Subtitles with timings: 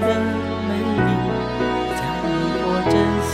[0.00, 0.06] 的
[0.68, 0.70] 美
[1.06, 1.10] 丽，
[1.96, 2.28] 加以
[2.62, 2.94] 或珍
[3.28, 3.30] 惜。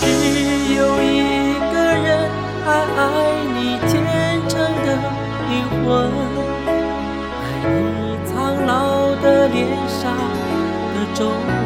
[0.00, 0.04] 只
[0.74, 1.04] 有一
[1.72, 2.06] 个人
[2.64, 3.00] 还爱
[3.54, 3.56] 你
[3.88, 3.92] 虔
[4.48, 4.52] 诚
[4.84, 4.86] 的
[5.50, 5.52] 灵
[5.84, 5.86] 魂，
[7.40, 8.32] 爱你苍
[8.66, 8.70] 老
[9.22, 9.58] 的脸
[9.88, 10.02] 上
[10.94, 11.63] 的皱纹。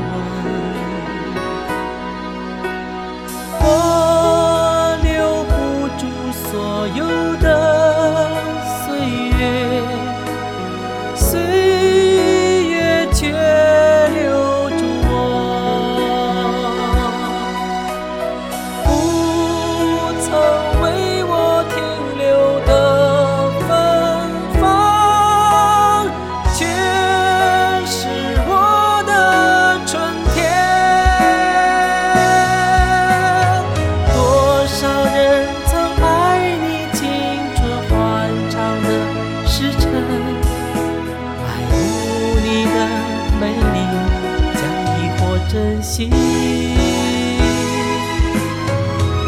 [45.59, 46.09] 珍惜。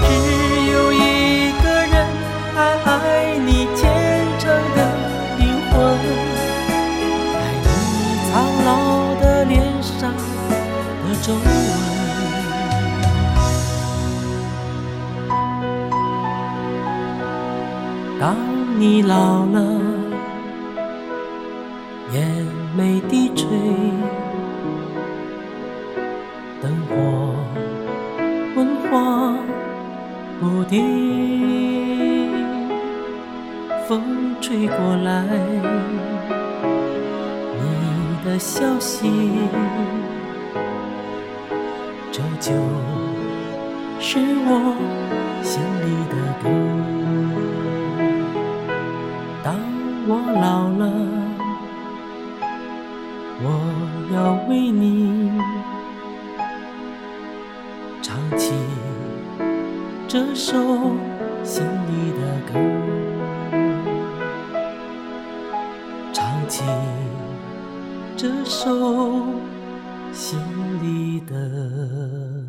[0.00, 0.06] 只
[0.70, 1.94] 有一个人
[2.54, 2.88] 还爱
[3.44, 3.82] 你虔
[4.38, 4.46] 诚
[4.76, 4.78] 的
[5.38, 5.42] 灵
[5.72, 5.74] 魂，
[7.34, 7.66] 爱你
[8.30, 8.32] 苍
[8.64, 8.70] 老
[9.20, 9.52] 的脸
[9.82, 11.42] 上的皱纹。
[18.20, 18.36] 当
[18.78, 19.58] 你老了，
[22.12, 22.22] 眼
[22.76, 23.48] 眉低垂，
[30.70, 32.30] 不定，
[33.88, 35.24] 风吹过来，
[37.56, 37.60] 你
[38.24, 39.10] 的消息，
[42.12, 42.52] 这就
[43.98, 44.76] 是我
[45.42, 46.44] 心里的歌。
[49.42, 49.52] 当
[50.06, 50.82] 我老了，
[53.42, 53.44] 我
[54.14, 54.16] 要
[54.48, 55.32] 为你
[58.00, 58.54] 唱起
[60.12, 60.56] 这首
[61.44, 62.20] 心里的
[62.52, 62.58] 歌，
[66.12, 66.64] 唱起
[68.16, 68.66] 这首
[70.12, 70.36] 心
[70.82, 72.39] 里的歌。